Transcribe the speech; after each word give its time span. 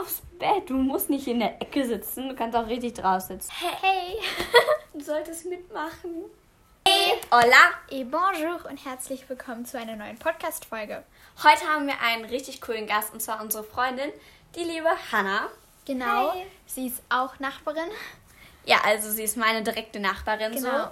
aufs 0.00 0.22
Bett. 0.38 0.68
Du 0.70 0.74
musst 0.74 1.10
nicht 1.10 1.26
in 1.26 1.40
der 1.40 1.60
Ecke 1.60 1.86
sitzen. 1.86 2.28
Du 2.28 2.34
kannst 2.34 2.56
auch 2.56 2.66
richtig 2.66 2.94
draußen 2.94 3.38
sitzen. 3.40 3.52
Hey! 3.80 4.18
Du 4.92 5.00
solltest 5.04 5.46
mitmachen. 5.46 6.24
Hola! 7.30 7.70
Et 7.90 8.10
bonjour 8.10 8.58
und 8.68 8.84
herzlich 8.84 9.26
willkommen 9.28 9.64
zu 9.64 9.78
einer 9.78 9.94
neuen 9.94 10.18
Podcast-Folge. 10.18 11.04
Heute 11.44 11.64
haben 11.68 11.86
wir 11.86 11.94
einen 12.02 12.24
richtig 12.24 12.60
coolen 12.60 12.86
Gast 12.88 13.12
und 13.14 13.20
zwar 13.20 13.40
unsere 13.40 13.62
Freundin, 13.62 14.10
die 14.56 14.64
liebe 14.64 14.90
Hannah. 15.12 15.48
Genau. 15.86 16.32
Hi. 16.32 16.44
Sie 16.66 16.88
ist 16.88 17.02
auch 17.08 17.38
Nachbarin. 17.38 17.88
Ja, 18.64 18.78
also 18.84 19.10
sie 19.10 19.22
ist 19.22 19.36
meine 19.36 19.62
direkte 19.62 20.00
Nachbarin 20.00 20.52
Genau. 20.52 20.88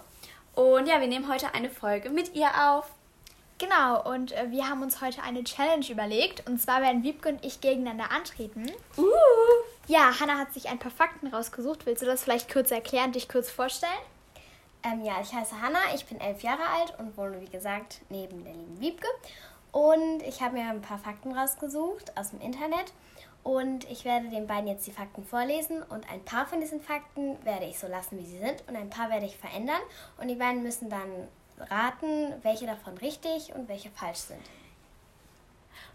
so. 0.55 0.63
Und 0.63 0.87
ja, 0.87 1.01
wir 1.01 1.09
nehmen 1.09 1.31
heute 1.31 1.53
eine 1.53 1.69
Folge 1.69 2.09
mit 2.11 2.35
ihr 2.37 2.49
auf. 2.71 2.87
Genau, 3.59 4.09
und 4.09 4.31
äh, 4.33 4.51
wir 4.51 4.69
haben 4.69 4.83
uns 4.83 5.01
heute 5.01 5.23
eine 5.23 5.43
Challenge 5.43 5.85
überlegt. 5.91 6.49
Und 6.49 6.61
zwar 6.61 6.81
werden 6.81 7.03
Wiebke 7.03 7.29
und 7.29 7.45
ich 7.45 7.61
gegeneinander 7.61 8.13
antreten. 8.13 8.71
Uh. 8.97 9.05
Ja, 9.89 10.13
Hannah 10.21 10.39
hat 10.39 10.53
sich 10.55 10.69
ein 10.69 10.79
paar 10.79 10.93
Fakten 10.93 11.27
rausgesucht. 11.27 11.85
Willst 11.85 12.03
du 12.03 12.07
das 12.07 12.23
vielleicht 12.23 12.53
kurz 12.53 12.71
erklären, 12.71 13.11
dich 13.11 13.29
kurz 13.29 13.51
vorstellen? 13.51 13.91
Ähm, 14.85 15.05
ja, 15.05 15.21
ich 15.21 15.33
heiße 15.33 15.61
Hanna, 15.61 15.79
ich 15.95 16.07
bin 16.07 16.21
elf 16.21 16.43
Jahre 16.43 16.63
alt 16.69 16.95
und 16.99 17.17
wohne, 17.17 17.41
wie 17.41 17.49
gesagt, 17.49 18.01
neben 18.11 18.45
der 18.45 18.55
lieben 18.55 18.81
Wiebke. 18.81 19.09
Und 19.73 20.23
ich 20.23 20.41
habe 20.41 20.55
mir 20.57 20.69
ein 20.69 20.81
paar 20.81 20.99
Fakten 20.99 21.37
rausgesucht 21.37 22.17
aus 22.17 22.31
dem 22.31 22.41
Internet. 22.41 22.93
Und 23.43 23.91
ich 23.91 24.05
werde 24.05 24.29
den 24.29 24.47
beiden 24.47 24.69
jetzt 24.69 24.87
die 24.87 24.93
Fakten 24.93 25.25
vorlesen. 25.25 25.83
Und 25.83 26.09
ein 26.11 26.25
paar 26.25 26.47
von 26.47 26.61
diesen 26.61 26.81
Fakten 26.81 27.45
werde 27.45 27.65
ich 27.65 27.79
so 27.79 27.89
lassen, 27.89 28.19
wie 28.19 28.27
sie 28.27 28.39
sind. 28.39 28.63
Und 28.69 28.77
ein 28.77 28.91
paar 28.91 29.11
werde 29.11 29.27
ich 29.27 29.37
verändern. 29.37 29.81
Und 30.21 30.29
die 30.29 30.35
beiden 30.35 30.63
müssen 30.63 30.91
dann 30.91 31.29
raten, 31.71 32.35
welche 32.43 32.67
davon 32.67 32.97
richtig 32.99 33.55
und 33.55 33.69
welche 33.69 33.91
falsch 33.91 34.19
sind. 34.19 34.43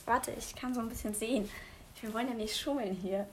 Warte, 0.05 0.31
ich 0.31 0.55
kann 0.55 0.73
so 0.73 0.79
ein 0.79 0.87
bisschen 0.87 1.13
sehen. 1.13 1.49
Wir 1.99 2.13
wollen 2.13 2.29
ja 2.29 2.33
nicht 2.33 2.57
schummeln 2.57 2.95
hier. 2.95 3.27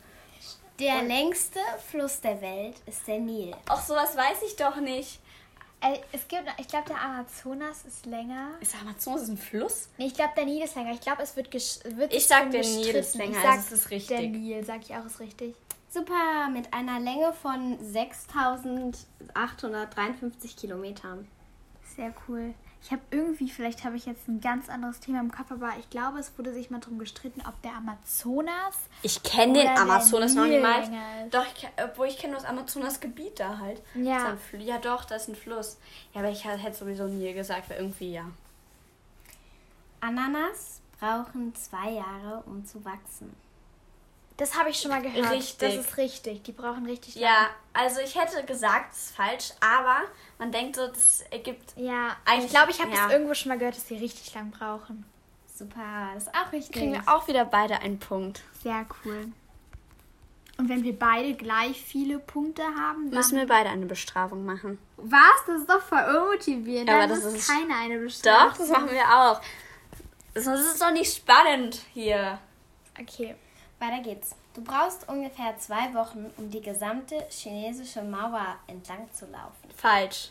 Der 0.81 1.05
längste 1.05 1.61
Fluss 1.91 2.21
der 2.21 2.41
Welt 2.41 2.75
ist 2.87 3.07
der 3.07 3.21
Nil. 3.21 3.55
Ach, 3.69 3.81
sowas 3.81 4.17
weiß 4.17 4.43
ich 4.45 4.57
doch 4.57 4.75
nicht. 4.77 5.21
Äh, 5.81 6.01
es 6.11 6.27
gibt, 6.27 6.43
ich 6.59 6.67
glaube, 6.67 6.89
der 6.89 7.01
Amazonas 7.01 7.85
ist 7.85 8.05
länger. 8.07 8.49
Ist 8.61 8.75
Amazonas 8.81 9.29
ein 9.29 9.37
Fluss? 9.37 9.89
Nee, 9.97 10.07
ich 10.07 10.15
glaube, 10.15 10.33
der 10.37 10.47
Nil 10.47 10.65
ist 10.65 10.75
länger. 10.75 10.91
Ich 10.93 11.01
glaube, 11.01 11.23
es 11.23 11.37
wird, 11.37 11.53
gesch 11.53 11.79
wird 11.85 12.13
Ich 12.13 12.27
sag, 12.27 12.51
der 12.51 12.63
Nil 12.63 12.81
ist 12.81 13.13
gestritten. 13.13 13.19
länger, 13.19 13.37
Ich 13.37 13.43
sag, 13.43 13.53
also 13.53 13.75
es 13.77 13.81
ist 13.81 13.91
richtig. 13.91 14.19
Der 14.19 14.29
Nil, 14.29 14.65
sag 14.65 14.81
ich 14.83 14.93
auch, 14.97 15.07
ist 15.07 15.21
richtig. 15.21 15.55
Super, 15.89 16.49
mit 16.51 16.75
einer 16.75 16.99
Länge 16.99 17.33
von 17.33 17.79
6853 17.81 20.57
Kilometern. 20.57 21.29
Sehr 21.95 22.13
cool. 22.27 22.55
Ich 22.85 22.91
habe 22.91 23.03
irgendwie, 23.13 23.49
vielleicht 23.49 23.85
habe 23.85 23.97
ich 23.97 24.07
jetzt 24.07 24.27
ein 24.27 24.41
ganz 24.41 24.69
anderes 24.69 24.99
Thema 24.99 25.21
im 25.21 25.31
Kopf, 25.31 25.53
aber 25.53 25.71
ich 25.79 25.89
glaube, 25.89 26.19
es 26.19 26.37
wurde 26.37 26.53
sich 26.53 26.69
mal 26.69 26.81
darum 26.81 26.99
gestritten, 26.99 27.41
ob 27.47 27.61
der 27.63 27.77
Amazonas 27.77 28.77
Ich 29.03 29.23
kenne 29.23 29.53
den 29.53 29.69
Amazonas 29.69 30.35
noch 30.35 30.47
niemals. 30.47 30.89
Doch, 31.31 31.47
ich, 31.55 31.69
obwohl 31.83 32.09
ich 32.09 32.19
kenne 32.19 32.35
das 32.35 32.45
Amazonas-Gebiet 32.45 33.39
da 33.39 33.59
halt. 33.59 33.81
Ja. 33.95 34.37
Ja, 34.59 34.79
doch, 34.79 35.05
das 35.05 35.23
ist 35.23 35.29
ein 35.29 35.37
Fluss. 35.37 35.79
Ja, 36.13 36.21
aber 36.23 36.31
ich 36.31 36.45
hätte 36.45 36.77
sowieso 36.77 37.07
nie 37.07 37.33
gesagt, 37.33 37.71
weil 37.71 37.79
irgendwie 37.79 38.15
ja. 38.15 38.25
Ananas 40.01 40.81
brauchen 40.99 41.55
zwei 41.55 41.93
Jahre, 41.93 42.43
um 42.47 42.67
zu 42.67 42.85
wachsen. 42.85 43.33
Das 44.37 44.59
habe 44.59 44.71
ich 44.71 44.79
schon 44.81 44.91
mal 44.91 45.03
gehört. 45.03 45.31
Richtig. 45.31 45.59
Das 45.59 45.75
ist 45.87 45.97
richtig. 45.99 46.43
Die 46.43 46.53
brauchen 46.53 46.87
richtig 46.87 47.17
Ja, 47.17 47.49
also 47.73 48.01
ich 48.01 48.19
hätte 48.19 48.43
gesagt, 48.45 48.93
es 48.95 49.05
ist 49.07 49.17
falsch, 49.17 49.51
aber 49.61 50.03
man 50.39 50.51
denkt 50.51 50.77
so, 50.77 50.87
das 50.89 51.23
ergibt. 51.31 51.75
Ja, 51.77 52.17
Eigentlich- 52.25 52.47
ich 52.47 52.51
glaube, 52.51 52.71
ich 52.71 52.81
habe 52.81 52.91
ja. 52.91 53.05
das 53.05 53.13
irgendwo 53.13 53.35
schon 53.35 53.51
mal 53.51 53.59
gehört, 53.59 53.77
dass 53.77 53.85
die 53.85 53.97
richtig 53.97 54.35
lang 54.35 54.51
brauchen. 54.51 55.05
Super, 55.55 56.11
das 56.15 56.25
ist 56.25 56.35
auch 56.35 56.51
richtig. 56.53 56.75
Kriegen 56.75 56.93
wir 56.93 57.03
auch 57.07 57.29
wieder 57.29 57.45
beide 57.45 57.79
einen 57.81 57.99
Punkt. 57.99 58.43
Sehr 58.63 58.87
cool. 59.05 59.29
Und 60.59 60.69
wenn 60.69 60.83
wir 60.83 60.99
beide 60.99 61.35
gleich 61.35 61.81
viele 61.83 62.19
Punkte 62.19 62.63
haben, 62.63 63.11
dann 63.11 63.15
Müssen 63.19 63.37
wir 63.39 63.47
beide 63.47 63.69
eine 63.71 63.87
Bestrafung 63.87 64.45
machen. 64.45 64.79
Was? 64.97 65.21
Das 65.47 65.61
ist 65.61 65.69
doch 65.71 65.81
voll 65.83 66.03
unmotivierend. 66.03 66.89
Ja, 66.89 66.97
aber 66.99 67.09
das 67.09 67.25
ist 67.25 67.49
keine 67.49 67.75
eine 67.75 67.97
Doch, 67.97 68.03
Bestrafung. 68.05 68.55
das 68.59 68.69
machen 68.69 68.91
wir 68.91 69.05
auch. 69.05 69.41
Sonst 70.35 70.61
ist 70.61 70.73
es 70.75 70.79
doch 70.79 70.91
nicht 70.93 71.15
spannend 71.15 71.81
hier. 71.93 72.39
Okay. 72.99 73.35
Weiter 73.83 74.01
geht's. 74.03 74.35
Du 74.55 74.63
brauchst 74.63 75.09
ungefähr 75.09 75.57
zwei 75.59 75.93
Wochen, 75.93 76.31
um 76.37 76.51
die 76.51 76.61
gesamte 76.61 77.27
chinesische 77.31 78.03
Mauer 78.03 78.57
entlang 78.69 79.13
zu 79.13 79.27
laufen. 79.27 79.71
Falsch. 79.77 80.31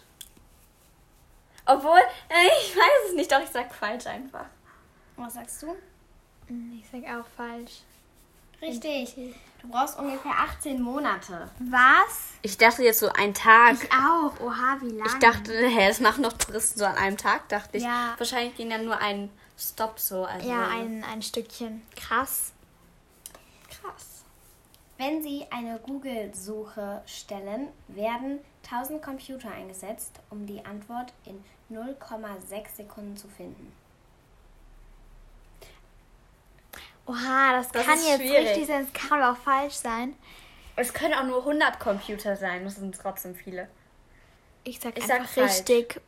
Obwohl, 1.65 1.99
äh, 2.29 2.47
ich 2.63 2.75
weiß 2.75 3.09
es 3.09 3.15
nicht, 3.15 3.31
doch 3.31 3.41
ich 3.41 3.49
sag 3.49 3.73
falsch 3.73 4.07
einfach. 4.07 4.45
Was 5.17 5.33
sagst 5.33 5.61
du? 5.63 5.75
Ich 6.79 6.87
sag 6.89 7.03
auch 7.03 7.25
falsch. 7.35 7.81
Richtig. 8.61 9.15
Du 9.61 9.67
brauchst 9.69 9.97
ungefähr 9.99 10.31
18 10.31 10.81
Monate. 10.81 11.49
Was? 11.59 12.29
Ich 12.41 12.57
dachte 12.57 12.83
jetzt 12.83 12.99
so 12.99 13.09
ein 13.09 13.33
Tag. 13.33 13.73
Ich 13.73 13.91
auch. 13.91 14.39
Oha, 14.39 14.77
wie 14.81 14.89
lange? 14.89 15.07
Ich 15.07 15.19
dachte, 15.19 15.51
hä, 15.53 15.87
das 15.87 15.99
machen 15.99 16.23
doch 16.23 16.33
Touristen 16.33 16.79
so 16.79 16.85
an 16.85 16.95
einem 16.95 17.17
Tag, 17.17 17.47
dachte 17.49 17.77
ich. 17.77 17.83
Ja. 17.83 18.15
Wahrscheinlich 18.17 18.55
gehen 18.55 18.71
ja 18.71 18.77
nur 18.77 18.97
ein 18.97 19.29
Stopp 19.57 19.99
so. 19.99 20.25
Also 20.25 20.49
Ja, 20.49 20.67
ein, 20.69 21.03
ein 21.03 21.21
Stückchen. 21.21 21.81
Krass. 21.95 22.53
Krass. 23.81 24.23
Wenn 24.97 25.23
Sie 25.23 25.47
eine 25.49 25.79
Google-Suche 25.79 27.01
stellen, 27.07 27.69
werden 27.87 28.39
1000 28.63 29.01
Computer 29.01 29.49
eingesetzt, 29.51 30.19
um 30.29 30.45
die 30.45 30.63
Antwort 30.63 31.13
in 31.25 31.43
0,6 31.75 32.75
Sekunden 32.77 33.17
zu 33.17 33.27
finden. 33.27 33.73
Oha, 37.07 37.53
das, 37.53 37.71
Das 37.71 37.85
kann 37.85 37.97
jetzt 38.03 38.17
schwierig. 38.21 38.47
richtig 38.49 38.67
sein. 38.67 38.87
Es 38.93 38.93
kann 39.09 39.23
auch 39.23 39.37
falsch 39.37 39.73
sein. 39.73 40.15
Es 40.75 40.93
können 40.93 41.13
auch 41.13 41.23
nur 41.23 41.39
100 41.39 41.79
Computer 41.79 42.35
sein, 42.37 42.63
das 42.63 42.75
sind 42.75 42.95
trotzdem 42.95 43.35
viele. 43.35 43.67
Ich 44.63 44.79
sag 44.79 44.97
Ich 44.97 45.05
sag 45.05 45.21
einfach 45.21 45.33
falsch. 45.33 45.51
richtig. 45.51 45.99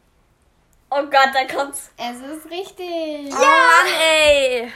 Oh 0.89 1.03
Gott, 1.03 1.29
da 1.33 1.45
kommt's. 1.53 1.91
Es 1.97 2.17
ist 2.19 2.49
richtig. 2.49 3.29
Ja, 3.31 3.37
Mann, 3.39 3.93
ey. 3.99 4.71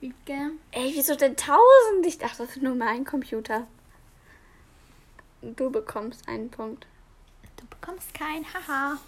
Wiebke. 0.00 0.52
Ey, 0.72 0.92
wieso 0.94 1.14
denn 1.14 1.32
1000? 1.32 1.60
Ich 2.04 2.18
dachte, 2.18 2.38
das 2.38 2.56
ist 2.56 2.62
nur 2.62 2.74
mein 2.74 3.04
Computer. 3.04 3.66
Du 5.42 5.70
bekommst 5.70 6.26
einen 6.28 6.50
Punkt. 6.50 6.86
Du 7.56 7.66
bekommst 7.66 8.12
kein 8.14 8.44
Haha. 8.52 8.98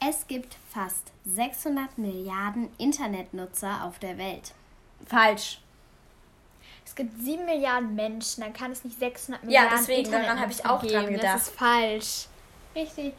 Es 0.00 0.26
gibt 0.26 0.56
fast 0.72 1.12
600 1.24 1.98
Milliarden 1.98 2.70
Internetnutzer 2.78 3.84
auf 3.84 3.98
der 3.98 4.16
Welt. 4.18 4.52
Falsch. 5.06 5.60
Es 6.84 6.94
gibt 6.94 7.20
7 7.20 7.44
Milliarden 7.44 7.94
Menschen, 7.94 8.42
dann 8.42 8.52
kann 8.52 8.72
es 8.72 8.84
nicht 8.84 8.98
600 8.98 9.42
Ja, 9.42 9.46
Milliarden 9.48 9.78
deswegen, 9.78 10.12
daran 10.12 10.40
habe 10.40 10.52
ich 10.52 10.64
auch 10.64 10.82
dran 10.82 11.06
gedacht. 11.06 11.34
Das 11.34 11.48
ist 11.48 11.56
falsch. 11.56 12.26
Richtig. 12.74 13.14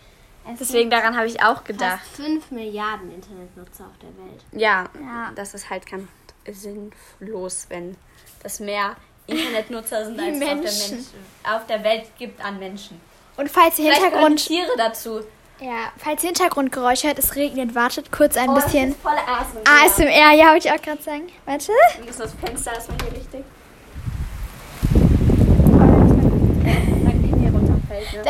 Es 0.53 0.59
Deswegen, 0.59 0.89
daran 0.89 1.15
habe 1.15 1.27
ich 1.27 1.41
auch 1.43 1.63
gedacht. 1.63 1.99
fast 1.99 2.15
5 2.21 2.51
Milliarden 2.51 3.13
Internetnutzer 3.13 3.85
auf 3.85 3.97
der 4.01 4.09
Welt. 4.25 4.43
Ja, 4.51 4.85
Ja. 4.99 5.31
das 5.35 5.53
ist 5.53 5.69
halt 5.69 5.85
ganz 5.89 6.07
sinnlos, 6.49 7.65
wenn 7.69 7.95
das 8.43 8.59
mehr 8.59 8.95
Internetnutzer 9.27 10.05
sind, 10.05 10.19
als 10.19 10.29
es 10.29 10.33
auf 10.35 10.39
der, 10.47 10.55
Menschen. 10.55 10.95
Mensch, 10.95 11.07
auf 11.43 11.65
der 11.67 11.83
Welt 11.83 12.03
gibt 12.17 12.43
an 12.43 12.59
Menschen. 12.59 12.99
Und 13.37 13.49
falls 13.49 13.77
ihr 13.79 13.93
Hintergrund, 13.93 14.45
Tiere 14.45 14.71
dazu. 14.77 15.21
ja, 15.59 15.91
falls 15.97 16.23
ihr 16.23 16.29
Hintergrundgeräusche 16.29 17.07
hört, 17.07 17.19
es 17.19 17.35
regnet, 17.35 17.75
wartet 17.75 18.11
kurz 18.11 18.35
ein 18.37 18.49
Oh, 18.49 18.55
bisschen. 18.55 18.95
voll 18.95 19.13
ASMR. 19.13 19.61
ASMR, 19.85 20.31
ja, 20.33 20.51
wollte 20.51 20.67
ich 20.67 20.73
auch 20.73 20.81
gerade 20.81 21.01
sagen. 21.01 21.29
Warte. 21.45 21.71
Müssen 22.05 22.19
das 22.19 22.33
Fenster 22.33 22.73
erstmal 22.73 22.97
hier 23.03 23.11
richtig. 23.19 23.45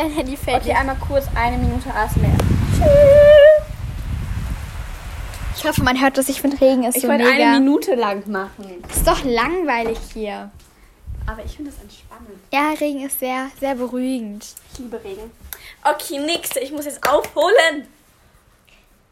Dein 0.00 0.10
Handy 0.12 0.36
fällt. 0.36 0.62
Okay, 0.62 0.72
einmal 0.74 0.96
kurz 0.96 1.26
eine 1.34 1.58
Minute 1.58 1.92
ASMR. 1.94 2.28
Ich 5.56 5.64
hoffe, 5.64 5.82
man 5.82 6.00
hört 6.00 6.16
das. 6.16 6.28
Ich 6.28 6.40
finde, 6.40 6.60
Regen 6.60 6.84
ist 6.84 6.96
Ich 6.96 7.02
so 7.02 7.08
wollte 7.08 7.24
mega. 7.24 7.50
eine 7.50 7.60
Minute 7.60 7.94
lang 7.94 8.28
machen. 8.30 8.82
ist 8.88 9.06
doch 9.06 9.22
langweilig 9.24 9.98
hier. 10.14 10.50
Aber 11.26 11.44
ich 11.44 11.56
finde 11.56 11.70
das 11.70 11.80
entspannend. 11.82 12.30
Ja, 12.52 12.70
Regen 12.80 13.04
ist 13.04 13.18
sehr, 13.20 13.48
sehr 13.60 13.74
beruhigend. 13.74 14.46
Ich 14.72 14.78
liebe 14.78 15.02
Regen. 15.04 15.30
Okay, 15.84 16.18
nächste. 16.18 16.60
Ich 16.60 16.72
muss 16.72 16.86
jetzt 16.86 17.06
aufholen. 17.08 17.86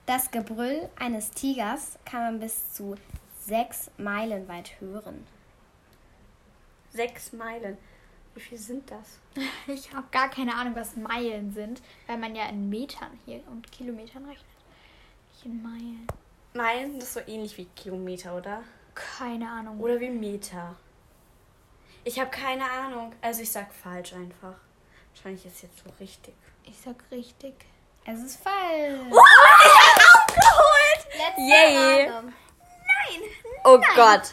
Das 0.06 0.30
Gebrüll 0.30 0.88
eines 0.98 1.30
Tigers 1.32 1.98
kann 2.06 2.22
man 2.22 2.40
bis 2.40 2.72
zu 2.72 2.96
sechs 3.46 3.90
Meilen 3.98 4.48
weit 4.48 4.70
hören. 4.80 5.26
Sechs 6.94 7.32
Meilen. 7.34 7.76
Wie 8.38 8.42
viel 8.42 8.58
sind 8.58 8.88
das? 8.88 9.18
Ich 9.66 9.92
habe 9.92 10.06
gar 10.12 10.30
keine 10.30 10.54
Ahnung, 10.54 10.76
was 10.76 10.94
Meilen 10.94 11.52
sind, 11.52 11.82
weil 12.06 12.18
man 12.18 12.36
ja 12.36 12.48
in 12.48 12.68
Metern 12.68 13.18
hier 13.24 13.42
und 13.48 13.72
Kilometern 13.72 14.24
rechnet. 14.26 14.46
Nicht 15.32 15.44
in 15.44 15.60
Meilen. 15.60 16.06
Meilen 16.54 17.00
das 17.00 17.14
so 17.14 17.20
ähnlich 17.26 17.58
wie 17.58 17.64
Kilometer, 17.74 18.36
oder? 18.36 18.62
Keine 18.94 19.50
Ahnung. 19.50 19.80
Oder 19.80 19.98
wie 19.98 20.10
Meter. 20.10 20.76
Ich 22.04 22.20
habe 22.20 22.30
keine 22.30 22.64
Ahnung. 22.70 23.12
Also 23.20 23.42
ich 23.42 23.50
sag 23.50 23.74
falsch 23.74 24.12
einfach. 24.12 24.54
Wahrscheinlich 25.14 25.44
ist 25.44 25.62
jetzt 25.62 25.78
so 25.82 25.90
richtig. 25.98 26.34
Ich 26.62 26.78
sag 26.78 26.94
richtig. 27.10 27.54
Es 28.04 28.20
ist 28.20 28.40
falsch. 28.40 29.16
Aufgeholt! 30.20 31.06
Letzte 31.16 31.40
Yay. 31.40 32.08
Frage. 32.08 32.32
Oh 33.64 33.80
Gott. 33.96 34.32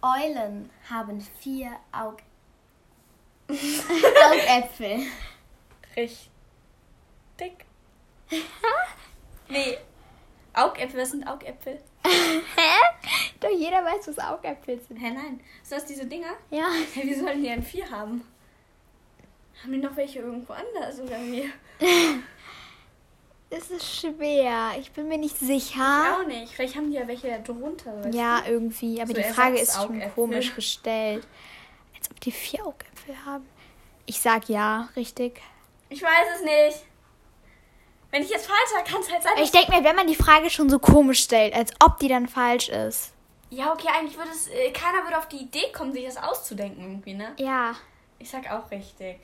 Eulen 0.00 0.70
haben 0.88 1.20
vier 1.40 1.72
Aug 1.90 2.18
Augäpfel. 3.48 5.02
Richtig. 5.96 6.28
nee. 9.48 9.78
Augäpfel, 10.52 11.00
was 11.00 11.10
sind 11.10 11.26
Augäpfel? 11.26 11.78
Hä? 12.04 13.30
Doch 13.40 13.50
jeder 13.50 13.84
weiß, 13.84 14.08
was 14.08 14.18
Augäpfel 14.18 14.80
sind. 14.80 14.96
Hä, 14.98 15.10
nein. 15.10 15.40
Sind 15.62 15.78
das 15.80 15.84
diese 15.86 16.06
Dinger? 16.06 16.34
Ja. 16.50 16.66
Hä, 16.94 17.02
wie 17.04 17.14
sollen 17.14 17.42
die 17.42 17.50
ein 17.50 17.62
Vier 17.62 17.90
haben? 17.90 18.26
Haben 19.62 19.72
die 19.72 19.78
noch 19.78 19.96
welche 19.96 20.20
irgendwo 20.20 20.52
anders 20.52 21.00
oder 21.00 21.18
wie? 21.20 21.50
Es 23.50 23.70
ist 23.70 24.00
schwer. 24.00 24.72
Ich 24.78 24.90
bin 24.92 25.08
mir 25.08 25.18
nicht 25.18 25.40
Ich 25.40 25.46
sicher. 25.46 26.18
auch 26.20 26.26
nicht. 26.26 26.52
Vielleicht 26.52 26.74
haben 26.76 26.90
die 26.90 26.96
ja 26.96 27.06
welche 27.06 27.28
da 27.28 27.38
drunter. 27.38 28.08
Ja, 28.10 28.42
irgendwie. 28.46 29.00
Aber 29.00 29.08
So 29.08 29.14
die 29.14 29.22
Frage 29.22 29.58
ist 29.58 29.74
schon 29.74 30.02
komisch 30.14 30.54
gestellt. 30.54 31.26
Als 31.96 32.10
ob 32.10 32.20
die 32.20 32.32
vier 32.32 32.66
Augäpfel 32.66 32.95
haben. 33.24 33.46
Ich 34.06 34.20
sag 34.20 34.48
ja, 34.48 34.88
richtig. 34.96 35.40
Ich 35.88 36.02
weiß 36.02 36.26
es 36.36 36.42
nicht. 36.42 36.84
Wenn 38.10 38.22
ich 38.22 38.30
jetzt 38.30 38.46
falsch 38.46 38.70
sage, 38.72 38.90
kann 38.90 39.00
es 39.00 39.10
halt 39.12 39.22
sein. 39.22 39.32
Ich 39.42 39.50
denke 39.50 39.72
mir, 39.72 39.84
wenn 39.84 39.96
man 39.96 40.06
die 40.06 40.14
Frage 40.14 40.48
schon 40.48 40.70
so 40.70 40.78
komisch 40.78 41.20
stellt, 41.24 41.54
als 41.54 41.72
ob 41.84 41.98
die 41.98 42.08
dann 42.08 42.28
falsch 42.28 42.68
ist. 42.68 43.12
Ja, 43.50 43.72
okay, 43.72 43.88
eigentlich 43.94 44.16
würde 44.16 44.30
es. 44.30 44.48
Äh, 44.48 44.70
keiner 44.72 45.04
würde 45.04 45.18
auf 45.18 45.28
die 45.28 45.36
Idee 45.38 45.70
kommen, 45.72 45.92
sich 45.92 46.04
das 46.04 46.16
auszudenken 46.16 46.82
irgendwie, 46.82 47.14
ne? 47.14 47.34
Ja. 47.38 47.74
Ich 48.18 48.30
sag 48.30 48.50
auch 48.50 48.70
richtig. 48.70 49.18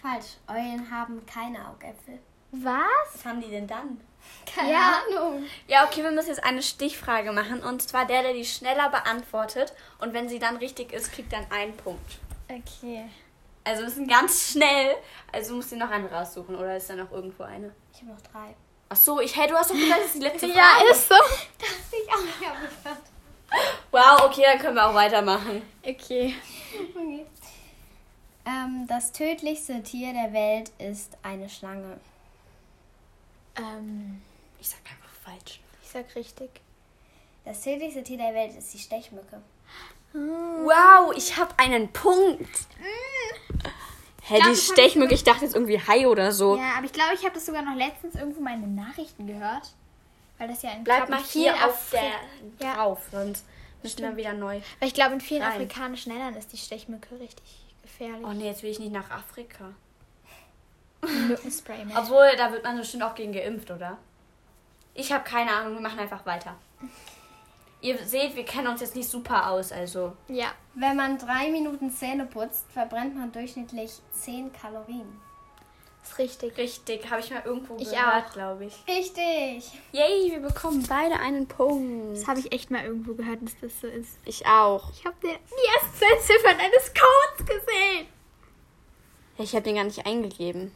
Falsch. 0.00 0.36
Eulen 0.48 0.90
haben 0.90 1.24
keine 1.26 1.66
Augäpfel. 1.68 2.18
Was? 2.52 3.14
Was 3.14 3.24
haben 3.24 3.40
die 3.40 3.48
denn 3.50 3.66
dann? 3.66 4.00
Keine 4.54 4.70
Ja. 4.72 5.00
Ahnung. 5.10 5.44
Ja, 5.66 5.84
okay, 5.84 6.02
wir 6.04 6.12
müssen 6.12 6.28
jetzt 6.28 6.44
eine 6.44 6.62
Stichfrage 6.62 7.32
machen. 7.32 7.60
Und 7.60 7.82
zwar 7.82 8.06
der, 8.06 8.22
der 8.22 8.34
die 8.34 8.44
schneller 8.44 8.88
beantwortet. 8.88 9.72
Und 9.98 10.12
wenn 10.12 10.28
sie 10.28 10.38
dann 10.38 10.58
richtig 10.58 10.92
ist, 10.92 11.12
kriegt 11.12 11.32
dann 11.32 11.44
einen 11.50 11.76
Punkt. 11.76 12.18
Okay. 12.48 13.04
Also 13.64 13.82
wir 13.82 13.88
müssen 13.88 14.06
ganz 14.08 14.50
schnell. 14.52 14.96
Also 15.32 15.54
musst 15.54 15.72
du 15.72 15.76
noch 15.76 15.90
eine 15.90 16.10
raussuchen. 16.10 16.56
Oder 16.56 16.76
ist 16.76 16.90
da 16.90 16.94
noch 16.96 17.10
irgendwo 17.12 17.44
eine? 17.44 17.74
Ich 17.92 18.00
habe 18.00 18.12
noch 18.12 18.20
drei. 18.20 18.54
Ach 18.88 18.96
so, 18.96 19.20
ich, 19.20 19.34
hey, 19.36 19.48
du 19.48 19.54
hast 19.54 19.70
doch 19.70 19.74
gesagt, 19.76 20.00
das 20.00 20.06
ist 20.06 20.14
die 20.16 20.20
letzte 20.20 20.48
Frage. 20.52 20.58
Ja, 20.86 20.90
ist 20.90 21.08
so. 21.08 21.14
Dachte 21.14 21.96
ich 22.02 22.08
auch, 22.12 22.24
ich 22.40 22.46
habe 22.48 22.58
gehört. 22.82 22.98
Wow, 23.90 24.26
okay, 24.26 24.42
dann 24.44 24.58
können 24.58 24.76
wir 24.76 24.88
auch 24.88 24.94
weitermachen. 24.94 25.62
Okay. 25.82 26.34
Okay. 26.94 27.26
Ähm, 28.44 28.86
das 28.88 29.12
tödlichste 29.12 29.82
Tier 29.82 30.12
der 30.12 30.32
Welt 30.32 30.70
ist 30.78 31.16
eine 31.22 31.48
Schlange. 31.48 32.00
Ähm, 33.56 34.20
Ich 34.58 34.68
sag 34.68 34.80
einfach 34.84 35.10
falsch. 35.24 35.60
ich 35.82 35.88
sag 35.88 36.14
richtig. 36.16 36.50
Das 37.44 37.60
tödlichste 37.62 38.02
Tier 38.02 38.18
der 38.18 38.34
Welt 38.34 38.56
ist 38.56 38.72
die 38.74 38.78
Stechmücke. 38.78 39.40
Wow, 40.12 41.12
ich 41.16 41.36
habe 41.36 41.52
einen 41.58 41.92
Punkt. 41.92 42.48
Hä, 44.22 44.38
glaub, 44.38 44.52
die 44.52 44.56
Stechmücke, 44.56 45.14
ich 45.14 45.24
dachte 45.24 45.44
jetzt 45.44 45.54
irgendwie 45.54 45.80
Hai 45.80 46.06
oder 46.06 46.32
so. 46.32 46.56
Ja, 46.56 46.74
aber 46.76 46.86
ich 46.86 46.92
glaube, 46.92 47.14
ich 47.14 47.24
habe 47.24 47.34
das 47.34 47.46
sogar 47.46 47.62
noch 47.62 47.74
letztens 47.74 48.14
irgendwo 48.14 48.40
mal 48.40 48.54
in 48.54 48.60
den 48.62 48.74
Nachrichten 48.74 49.26
gehört. 49.26 49.72
Weil 50.38 50.48
das 50.48 50.62
ja 50.62 50.70
in 50.72 50.84
Bleib 50.84 51.08
mal 51.08 51.22
hier 51.22 51.54
auf 51.66 51.90
der 51.90 52.66
Ja. 52.66 52.74
drauf, 52.74 53.00
sonst 53.10 53.44
müssen 53.82 54.00
wir 54.00 54.16
wieder 54.16 54.32
neu. 54.32 54.60
Weil 54.80 54.88
ich 54.88 54.94
glaube, 54.94 55.14
in 55.14 55.20
vielen 55.20 55.42
Rein. 55.42 55.52
afrikanischen 55.52 56.12
Ländern 56.12 56.34
ist 56.34 56.52
die 56.52 56.56
Stechmücke 56.56 57.18
richtig 57.18 57.44
gefährlich. 57.82 58.24
Oh 58.24 58.32
nee, 58.32 58.46
jetzt 58.46 58.62
will 58.62 58.70
ich 58.70 58.78
nicht 58.78 58.92
nach 58.92 59.10
Afrika. 59.10 59.72
Mückenspray 61.02 61.84
mit. 61.84 61.96
Obwohl, 61.96 62.36
da 62.36 62.52
wird 62.52 62.64
man 62.64 62.76
bestimmt 62.78 63.02
auch 63.02 63.14
gegen 63.14 63.32
geimpft, 63.32 63.70
oder? 63.70 63.98
Ich 64.94 65.12
habe 65.12 65.24
keine 65.24 65.52
Ahnung, 65.52 65.74
wir 65.74 65.80
machen 65.80 65.98
einfach 65.98 66.24
weiter. 66.26 66.54
Ihr 67.82 67.98
seht, 68.06 68.34
wir 68.36 68.44
kennen 68.44 68.68
uns 68.68 68.80
jetzt 68.80 68.96
nicht 68.96 69.08
super 69.10 69.50
aus, 69.50 69.70
also. 69.72 70.12
Ja. 70.28 70.52
Wenn 70.74 70.96
man 70.96 71.18
drei 71.18 71.50
Minuten 71.50 71.90
Zähne 71.90 72.24
putzt, 72.24 72.64
verbrennt 72.72 73.14
man 73.16 73.30
durchschnittlich 73.32 73.92
10 74.12 74.52
Kalorien. 74.52 75.20
Ist 76.04 76.18
richtig. 76.18 76.56
Richtig, 76.56 77.10
habe 77.10 77.20
ich 77.20 77.30
mal 77.30 77.42
irgendwo 77.44 77.76
Ich 77.76 77.90
gehört, 77.90 78.26
auch. 78.28 78.32
glaube 78.32 78.64
ich. 78.64 78.74
Richtig. 78.88 79.70
Yay, 79.92 80.30
wir 80.32 80.40
bekommen 80.40 80.84
beide 80.88 81.16
einen 81.16 81.46
Punkt. 81.46 82.16
Das 82.16 82.26
habe 82.26 82.40
ich 82.40 82.50
echt 82.52 82.70
mal 82.70 82.84
irgendwo 82.84 83.14
gehört, 83.14 83.42
dass 83.42 83.52
das 83.60 83.80
so 83.80 83.86
ist. 83.86 84.18
Ich 84.24 84.46
auch. 84.46 84.90
Ich 84.92 85.04
habe 85.04 85.14
die 85.22 85.28
ersten 85.28 85.98
zwei 85.98 86.16
Ziffern 86.20 86.58
eines 86.58 86.92
Codes 86.94 87.46
gesehen. 87.46 88.06
Ja, 89.38 89.44
ich 89.44 89.52
habe 89.54 89.62
den 89.62 89.76
gar 89.76 89.84
nicht 89.84 90.04
eingegeben. 90.06 90.74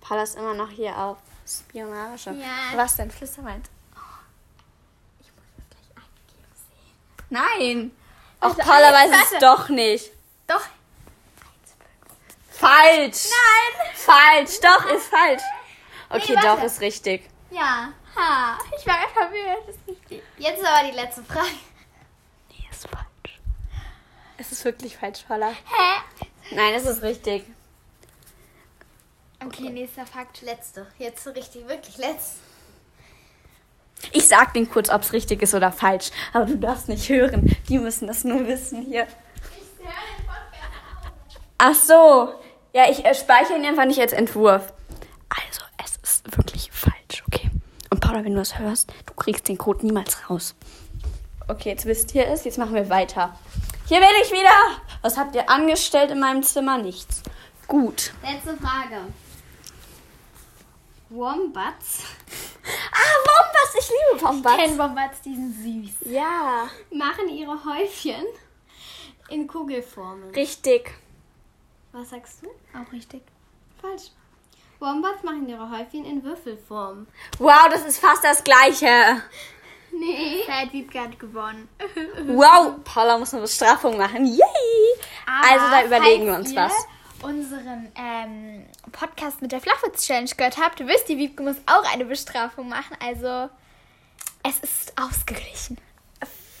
Paula 0.00 0.22
ist 0.22 0.36
immer 0.36 0.54
noch 0.54 0.70
hier 0.70 0.96
auf 0.98 1.18
Spionage. 1.46 2.30
Ja. 2.30 2.76
Was 2.76 2.96
denn? 2.96 3.10
Flüster 3.10 3.42
meint. 3.42 3.68
Ich 5.20 5.26
muss 5.32 5.44
das 5.56 5.68
gleich 5.68 6.04
eingegeben 6.04 6.54
sehen. 6.54 7.23
Nein. 7.34 7.90
Auch 8.40 8.50
Also, 8.50 8.62
Paula 8.62 8.92
weiß 8.92 9.10
es 9.32 9.38
doch 9.40 9.68
nicht. 9.68 10.10
Doch. 10.46 10.64
Falsch. 12.50 13.24
Nein. 13.28 13.86
Falsch. 13.94 14.60
Doch, 14.60 14.86
ist 14.86 15.06
falsch. 15.08 15.42
Okay, 16.10 16.34
Nee, 16.36 16.42
doch, 16.42 16.62
ist 16.62 16.80
richtig. 16.80 17.28
Ja. 17.50 17.92
Ha. 18.14 18.58
Ich 18.78 18.86
war 18.86 19.08
verwirrt. 19.08 19.66
Das 19.66 19.74
ist 19.74 19.88
richtig. 19.88 20.22
Jetzt 20.38 20.60
ist 20.60 20.66
aber 20.66 20.88
die 20.88 20.94
letzte 20.94 21.24
Frage. 21.24 21.48
Nee, 22.50 22.68
ist 22.70 22.86
falsch. 22.88 23.40
Es 24.36 24.52
ist 24.52 24.64
wirklich 24.64 24.96
falsch, 24.96 25.24
Paula. 25.26 25.50
Hä? 25.50 26.24
Nein, 26.52 26.74
es 26.74 26.86
ist 26.86 27.02
richtig. 27.02 27.44
Okay, 29.44 29.70
nächster 29.70 30.06
Fakt. 30.06 30.42
Letzte. 30.42 30.86
Jetzt 30.98 31.24
so 31.24 31.30
richtig, 31.30 31.66
wirklich 31.66 31.96
letzte. 31.96 32.38
Ich 34.14 34.28
sag 34.28 34.54
denen 34.54 34.70
kurz, 34.70 34.90
ob 34.90 35.02
es 35.02 35.12
richtig 35.12 35.42
ist 35.42 35.54
oder 35.54 35.72
falsch. 35.72 36.10
Aber 36.32 36.46
du 36.46 36.56
darfst 36.56 36.88
nicht 36.88 37.08
hören. 37.08 37.56
Die 37.68 37.78
müssen 37.78 38.06
das 38.06 38.22
nur 38.22 38.46
wissen 38.46 38.82
hier. 38.82 39.08
Ach 41.58 41.74
so. 41.74 42.32
Ja, 42.72 42.88
ich 42.88 43.04
äh, 43.04 43.14
speichere 43.14 43.56
ihn 43.56 43.66
einfach 43.66 43.86
nicht 43.86 44.00
als 44.00 44.12
Entwurf. 44.12 44.72
Also, 45.28 45.62
es 45.84 45.96
ist 46.02 46.36
wirklich 46.36 46.70
falsch, 46.70 47.24
okay? 47.26 47.50
Und 47.90 48.00
Paula, 48.00 48.24
wenn 48.24 48.32
du 48.32 48.38
das 48.38 48.58
hörst, 48.58 48.92
du 49.06 49.14
kriegst 49.14 49.48
den 49.48 49.58
Code 49.58 49.84
niemals 49.84 50.30
raus. 50.30 50.54
Okay, 51.48 51.70
jetzt 51.70 51.84
wisst 51.84 52.14
ihr 52.14 52.28
es. 52.28 52.44
Jetzt 52.44 52.58
machen 52.58 52.74
wir 52.74 52.88
weiter. 52.88 53.36
Hier 53.86 53.98
bin 53.98 54.08
ich 54.22 54.30
wieder. 54.30 54.80
Was 55.02 55.18
habt 55.18 55.34
ihr 55.34 55.50
angestellt 55.50 56.12
in 56.12 56.20
meinem 56.20 56.44
Zimmer? 56.44 56.78
Nichts. 56.78 57.22
Gut. 57.66 58.12
Letzte 58.22 58.56
Frage. 58.56 59.00
Wombats 61.10 62.04
Wombats. 63.04 63.74
Ich 63.78 63.88
liebe 63.88 64.22
Wombats. 64.24 64.56
Ken 64.56 64.78
Wombats, 64.78 65.20
die 65.22 65.34
sind 65.34 65.52
süß. 65.52 66.12
Ja, 66.12 66.68
machen 66.90 67.28
ihre 67.28 67.58
Häufchen 67.64 68.24
in 69.30 69.46
Kugelformen. 69.46 70.30
richtig. 70.34 70.90
Was 71.92 72.10
sagst 72.10 72.42
du? 72.42 72.48
Auch 72.76 72.92
richtig. 72.92 73.22
Falsch. 73.80 74.10
Wombats 74.80 75.22
machen 75.22 75.48
ihre 75.48 75.70
Häufchen 75.70 76.04
in 76.04 76.22
Würfelform. 76.24 77.06
Wow, 77.38 77.68
das 77.70 77.84
ist 77.84 77.98
fast 77.98 78.24
das 78.24 78.42
Gleiche. 78.42 79.22
Nee. 79.92 80.42
Wiebke 80.72 81.00
hat 81.00 81.18
gewonnen. 81.18 81.68
Wow, 82.26 82.74
Paula 82.84 83.16
muss 83.18 83.32
eine 83.32 83.42
Bestrafung 83.42 83.96
machen. 83.96 84.26
Yay! 84.26 84.40
also 85.26 85.66
da 85.70 85.84
überlegen 85.84 86.26
wir 86.26 86.34
uns 86.34 86.50
ihr 86.50 86.56
was. 86.56 86.72
Unseren 87.24 87.90
ähm, 87.96 88.64
Podcast 88.92 89.42
mit 89.42 89.52
der 89.52 89.60
Flachwitz-Challenge 89.60 90.30
gehört 90.36 90.58
habt, 90.58 90.80
wisst 90.86 91.08
ihr, 91.08 91.16
Wiebke 91.18 91.42
muss 91.42 91.56
auch 91.66 91.92
eine 91.92 92.04
Bestrafung 92.04 92.68
machen. 92.68 92.96
Also, 93.00 93.48
es 94.42 94.58
ist 94.60 94.92
ausgeglichen. 95.00 95.78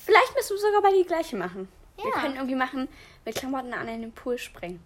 Vielleicht 0.04 0.34
müssen 0.34 0.56
wir 0.56 0.58
sogar 0.60 0.82
bei 0.82 0.92
die 0.96 1.04
gleiche 1.06 1.36
machen. 1.36 1.68
Wir 1.96 2.06
Ja. 2.06 2.20
können 2.20 2.34
irgendwie 2.36 2.54
machen, 2.56 2.88
mit 3.24 3.34
Klamotten 3.36 3.72
an 3.72 3.88
in 3.88 4.02
den 4.02 4.12
Pool 4.12 4.36
springen. 4.38 4.82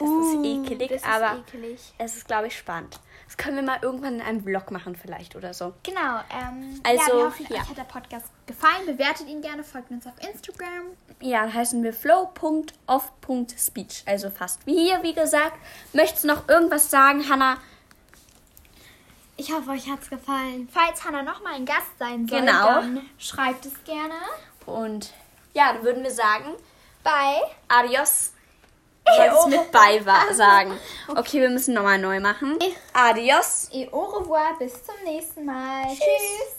Es 0.00 0.06
Uh, 0.06 0.22
ist 0.22 0.46
ekelig, 0.46 0.88
das 0.90 1.02
ist 1.02 1.08
aber 1.08 1.38
ekelig. 1.40 1.92
es 1.98 2.16
ist, 2.16 2.26
glaube 2.28 2.46
ich, 2.46 2.56
spannend. 2.56 3.00
Das 3.26 3.36
können 3.36 3.56
wir 3.56 3.62
mal 3.64 3.78
irgendwann 3.82 4.14
in 4.14 4.20
einem 4.22 4.42
Vlog 4.42 4.70
machen 4.70 4.94
vielleicht 4.96 5.34
oder 5.36 5.52
so. 5.52 5.74
Genau. 5.82 6.20
Ähm, 6.30 6.80
Also, 6.84 7.02
ja, 7.02 7.08
wir 7.18 7.24
hoffen, 7.26 7.46
ja. 7.50 7.56
euch 7.62 7.68
hat 7.68 7.76
der 7.76 7.82
Podcast 7.82 8.26
gefallen. 8.46 8.86
Bewertet 8.86 9.26
ihn 9.28 9.42
gerne, 9.42 9.64
folgt 9.64 9.90
uns 9.90 10.06
auf 10.06 10.12
Instagram. 10.26 10.84
Ja, 11.20 11.46
da 11.46 11.52
heißen 11.52 11.82
wir 11.82 11.92
flow.off.speech. 12.86 14.04
Also 14.06 14.30
fast 14.30 14.64
wie 14.66 14.76
hier, 14.78 15.02
wie 15.02 15.14
gesagt. 15.14 15.58
Möchtest 15.92 16.22
du 16.24 16.28
noch 16.28 16.48
irgendwas 16.48 16.90
sagen, 16.90 17.28
Hannah? 17.28 17.58
Ich 19.36 19.52
hoffe, 19.52 19.70
euch 19.70 19.88
hat's 19.90 20.08
gefallen. 20.10 20.68
Falls 20.72 21.04
Hannah 21.04 21.22
nochmal 21.22 21.54
ein 21.54 21.64
Gast 21.66 21.98
sein 21.98 22.26
soll, 22.26 22.40
Genau. 22.40 22.66
dann 22.66 23.08
schreibt 23.18 23.66
es 23.66 23.84
gerne. 23.84 24.14
Und 24.66 25.12
ja, 25.54 25.72
dann 25.72 25.82
würden 25.84 26.02
wir 26.02 26.10
sagen, 26.10 26.54
Bei 27.04 27.40
adios. 27.68 28.32
Solltest 29.16 29.48
mit 29.48 29.72
bei 29.72 30.04
wa- 30.04 30.32
sagen. 30.34 30.72
Okay, 31.08 31.40
wir 31.40 31.48
müssen 31.50 31.74
nochmal 31.74 31.98
neu 31.98 32.20
machen. 32.20 32.58
Adios. 32.92 33.68
Et 33.72 33.92
au 33.92 34.04
revoir. 34.04 34.56
Bis 34.58 34.72
zum 34.84 34.94
nächsten 35.04 35.44
Mal. 35.44 35.86
Tschüss. 35.88 36.58